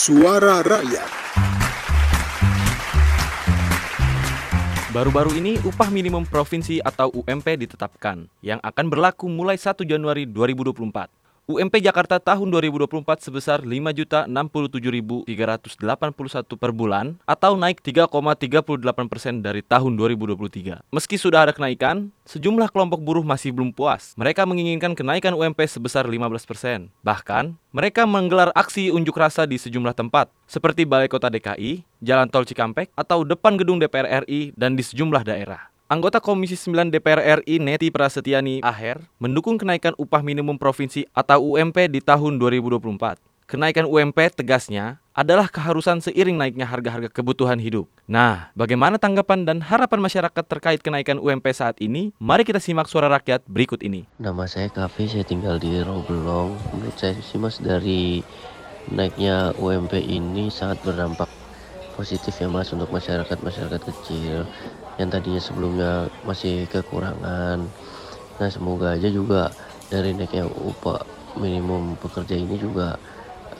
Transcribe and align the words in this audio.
Suara 0.00 0.64
Rakyat. 0.64 1.12
Baru-baru 4.96 5.36
ini 5.36 5.60
upah 5.60 5.92
minimum 5.92 6.24
provinsi 6.24 6.80
atau 6.80 7.12
UMP 7.12 7.44
ditetapkan 7.44 8.24
yang 8.40 8.64
akan 8.64 8.88
berlaku 8.88 9.28
mulai 9.28 9.60
1 9.60 9.76
Januari 9.84 10.24
2024. 10.24 11.19
UMP 11.50 11.82
Jakarta 11.82 12.22
tahun 12.22 12.46
2024 12.46 13.26
sebesar 13.26 13.58
5.067.381 13.66 15.26
per 16.54 16.70
bulan 16.70 17.18
atau 17.26 17.58
naik 17.58 17.82
3,38 17.82 19.10
persen 19.10 19.42
dari 19.42 19.58
tahun 19.66 19.98
2023. 19.98 20.86
Meski 20.94 21.18
sudah 21.18 21.50
ada 21.50 21.52
kenaikan, 21.56 22.14
sejumlah 22.22 22.70
kelompok 22.70 23.02
buruh 23.02 23.26
masih 23.26 23.50
belum 23.50 23.74
puas. 23.74 24.14
Mereka 24.14 24.46
menginginkan 24.46 24.94
kenaikan 24.94 25.34
UMP 25.34 25.58
sebesar 25.66 26.06
15 26.06 26.46
persen. 26.46 26.94
Bahkan, 27.02 27.58
mereka 27.74 28.06
menggelar 28.06 28.54
aksi 28.54 28.94
unjuk 28.94 29.18
rasa 29.18 29.42
di 29.42 29.58
sejumlah 29.58 29.98
tempat, 29.98 30.30
seperti 30.46 30.86
Balai 30.86 31.10
Kota 31.10 31.26
DKI, 31.26 31.82
Jalan 31.98 32.30
Tol 32.30 32.46
Cikampek, 32.46 32.94
atau 32.94 33.26
depan 33.26 33.58
gedung 33.58 33.82
DPR 33.82 34.22
RI 34.22 34.54
dan 34.54 34.78
di 34.78 34.86
sejumlah 34.86 35.26
daerah. 35.26 35.69
Anggota 35.90 36.22
Komisi 36.22 36.54
9 36.54 36.86
DPR 36.86 37.42
RI 37.42 37.58
Neti 37.58 37.90
Prasetyani 37.90 38.62
Aher 38.62 39.02
mendukung 39.18 39.58
kenaikan 39.58 39.90
upah 39.98 40.22
minimum 40.22 40.54
provinsi 40.54 41.02
atau 41.10 41.58
UMP 41.58 41.90
di 41.90 41.98
tahun 41.98 42.38
2024. 42.38 43.18
Kenaikan 43.50 43.90
UMP 43.90 44.14
tegasnya 44.30 45.02
adalah 45.10 45.50
keharusan 45.50 45.98
seiring 45.98 46.38
naiknya 46.38 46.62
harga-harga 46.70 47.10
kebutuhan 47.10 47.58
hidup. 47.58 47.90
Nah, 48.06 48.54
bagaimana 48.54 49.02
tanggapan 49.02 49.42
dan 49.42 49.58
harapan 49.58 49.98
masyarakat 49.98 50.44
terkait 50.46 50.78
kenaikan 50.78 51.18
UMP 51.18 51.50
saat 51.50 51.74
ini? 51.82 52.14
Mari 52.22 52.46
kita 52.46 52.62
simak 52.62 52.86
suara 52.86 53.10
rakyat 53.10 53.42
berikut 53.50 53.82
ini. 53.82 54.06
Nama 54.22 54.46
saya 54.46 54.70
Kafe, 54.70 55.10
saya 55.10 55.26
tinggal 55.26 55.58
di 55.58 55.74
Roblong. 55.82 56.54
Menurut 56.70 56.94
saya 56.94 57.18
sih 57.18 57.34
mas 57.34 57.58
dari 57.58 58.22
naiknya 58.94 59.58
UMP 59.58 59.98
ini 59.98 60.54
sangat 60.54 60.86
berdampak 60.86 61.26
positif 61.98 62.38
ya 62.38 62.46
mas 62.46 62.70
untuk 62.70 62.94
masyarakat 62.94 63.38
masyarakat 63.42 63.82
kecil 63.82 64.46
yang 65.00 65.08
tadinya 65.08 65.40
sebelumnya 65.40 66.12
masih 66.28 66.68
kekurangan. 66.68 67.64
Nah 68.36 68.48
semoga 68.52 68.92
aja 68.92 69.08
juga 69.08 69.48
dari 69.88 70.12
naiknya 70.12 70.44
upah 70.44 71.00
minimum 71.40 71.96
pekerja 71.96 72.36
ini 72.36 72.60
juga 72.60 73.00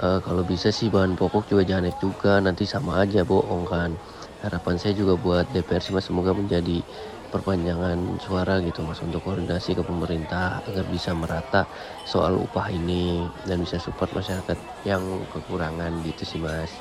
uh, 0.04 0.20
kalau 0.20 0.44
bisa 0.44 0.68
sih 0.68 0.92
bahan 0.92 1.16
pokok 1.16 1.48
juga 1.48 1.64
jangan 1.64 1.88
naik 1.88 1.98
juga. 2.04 2.36
Nanti 2.44 2.68
sama 2.68 3.00
aja 3.00 3.24
bohong 3.24 3.64
kan. 3.64 3.96
Harapan 4.44 4.76
saya 4.76 4.92
juga 4.92 5.16
buat 5.16 5.48
DPR 5.52 5.80
sih 5.80 5.92
mas 5.96 6.08
semoga 6.08 6.36
menjadi 6.36 6.84
perpanjangan 7.30 8.20
suara 8.20 8.58
gitu 8.60 8.82
mas 8.82 9.00
untuk 9.00 9.22
koordinasi 9.22 9.78
ke 9.78 9.82
pemerintah 9.86 10.60
agar 10.66 10.84
bisa 10.90 11.14
merata 11.14 11.62
soal 12.04 12.36
upah 12.36 12.68
ini 12.72 13.24
dan 13.46 13.62
bisa 13.62 13.78
support 13.78 14.10
masyarakat 14.12 14.58
yang 14.84 15.00
kekurangan 15.32 16.04
gitu 16.04 16.24
sih 16.24 16.40
mas. 16.40 16.72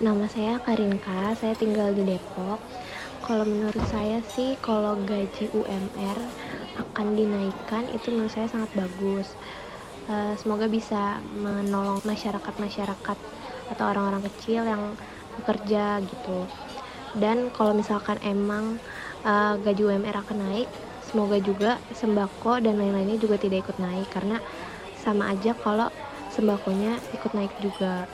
Nama 0.00 0.24
saya 0.32 0.56
Karinka, 0.64 1.36
saya 1.36 1.52
tinggal 1.52 1.92
di 1.92 2.06
Depok. 2.08 2.56
Kalau 3.30 3.46
menurut 3.46 3.86
saya 3.94 4.18
sih 4.34 4.58
kalau 4.58 4.98
gaji 5.06 5.54
UMR 5.54 6.18
akan 6.82 7.14
dinaikkan 7.14 7.86
itu 7.94 8.10
menurut 8.10 8.34
saya 8.34 8.50
sangat 8.50 8.74
bagus. 8.74 9.30
Uh, 10.10 10.34
semoga 10.34 10.66
bisa 10.66 11.22
menolong 11.38 12.02
masyarakat-masyarakat 12.02 13.18
atau 13.70 13.84
orang-orang 13.86 14.26
kecil 14.34 14.66
yang 14.66 14.82
bekerja 15.38 16.02
gitu. 16.02 16.42
Dan 17.14 17.54
kalau 17.54 17.70
misalkan 17.70 18.18
emang 18.26 18.82
uh, 19.22 19.54
gaji 19.62 19.78
UMR 19.78 20.26
akan 20.26 20.50
naik, 20.50 20.66
semoga 21.06 21.38
juga 21.38 21.78
sembako 21.94 22.58
dan 22.58 22.82
lain-lainnya 22.82 23.14
juga 23.14 23.38
tidak 23.38 23.62
ikut 23.62 23.78
naik 23.78 24.10
karena 24.10 24.42
sama 24.98 25.30
aja 25.30 25.54
kalau 25.54 25.86
sembakonya 26.34 26.98
ikut 27.14 27.30
naik 27.30 27.54
juga. 27.62 28.10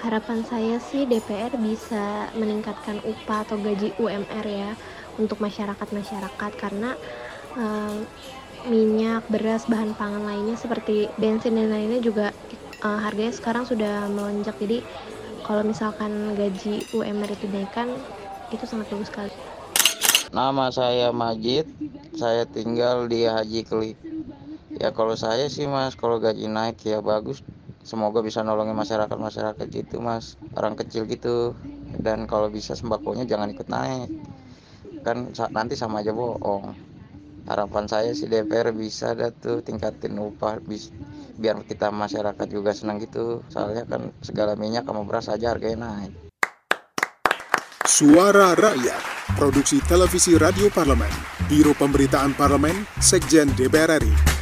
Harapan 0.00 0.40
saya 0.48 0.80
sih 0.80 1.04
DPR 1.04 1.52
bisa 1.60 2.32
meningkatkan 2.32 3.04
upah 3.04 3.44
atau 3.44 3.60
gaji 3.60 3.92
UMR 4.00 4.46
ya 4.48 4.72
untuk 5.20 5.44
masyarakat-masyarakat 5.44 6.52
karena 6.56 6.96
uh, 7.60 8.00
minyak, 8.64 9.28
beras, 9.28 9.68
bahan 9.68 9.92
pangan 9.92 10.24
lainnya 10.24 10.56
seperti 10.56 11.12
bensin 11.20 11.60
dan 11.60 11.68
lainnya 11.68 12.00
juga 12.00 12.32
uh, 12.80 12.96
harganya 12.96 13.36
sekarang 13.36 13.68
sudah 13.68 14.08
melonjak. 14.08 14.56
Jadi 14.56 14.80
kalau 15.44 15.68
misalkan 15.68 16.32
gaji 16.32 16.80
UMR 16.96 17.36
itu 17.36 17.44
dinaikkan 17.52 17.92
itu 18.56 18.64
sangat 18.64 18.88
bagus 18.88 19.12
sekali. 19.12 19.32
Nama 20.32 20.72
saya 20.72 21.12
Majid, 21.12 21.68
saya 22.16 22.48
tinggal 22.48 23.04
di 23.04 23.28
Haji 23.28 23.68
Keli. 23.68 23.92
Ya 24.80 24.96
kalau 24.96 25.12
saya 25.12 25.44
sih 25.52 25.68
mas, 25.68 25.92
kalau 25.92 26.16
gaji 26.16 26.48
naik 26.48 26.80
ya 26.88 27.04
bagus 27.04 27.44
semoga 27.82 28.20
bisa 28.20 28.44
nolongin 28.44 28.76
masyarakat 28.76 29.16
masyarakat 29.16 29.66
gitu 29.70 30.00
mas. 30.00 30.36
Orang 30.56 30.76
kecil 30.76 31.04
gitu. 31.08 31.54
Dan 31.96 32.24
kalau 32.30 32.48
bisa 32.48 32.76
sembakonya 32.76 33.26
jangan 33.26 33.50
ikut 33.52 33.68
naik. 33.68 34.08
Kan 35.02 35.32
nanti 35.52 35.74
sama 35.74 36.04
aja 36.04 36.12
bohong. 36.14 36.76
Harapan 37.48 37.88
saya 37.88 38.12
sih 38.14 38.30
DPR 38.30 38.70
bisa 38.70 39.16
dah 39.16 39.32
tuh 39.34 39.64
tingkatin 39.64 40.14
upah 40.22 40.60
bis, 40.62 40.92
biar 41.34 41.58
kita 41.66 41.90
masyarakat 41.90 42.46
juga 42.46 42.70
senang 42.76 43.00
gitu. 43.02 43.42
Soalnya 43.50 43.88
kan 43.88 44.12
segala 44.22 44.54
minyak 44.54 44.86
sama 44.86 45.02
beras 45.02 45.26
aja 45.26 45.50
harganya 45.50 45.88
naik. 45.88 46.12
Suara 47.90 48.54
Rakyat 48.54 49.34
Produksi 49.34 49.82
Televisi 49.82 50.38
Radio 50.38 50.70
Parlemen 50.70 51.10
Biro 51.50 51.74
Pemberitaan 51.74 52.38
Parlemen 52.38 52.86
Sekjen 53.02 53.50
DPR 53.58 53.98
RI 53.98 54.39